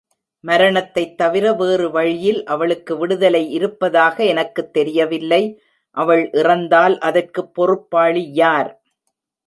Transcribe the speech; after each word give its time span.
மரணத்தைத் 0.43 1.17
தவிர 1.17 1.53
வேறு 1.53 1.91
வழியில் 1.91 2.45
அவளுக்கு 2.45 2.97
விடுதலை 2.97 3.51
இருப்பதாக 3.51 4.25
எனக்குத் 4.25 4.73
தெரியவில்லை 4.73 5.43
அவள் 5.97 6.29
இறந்தால் 6.33 6.97
அதற்குப் 6.99 7.53
பொறுப்பாளி 7.53 8.33
யார்? 8.33 8.71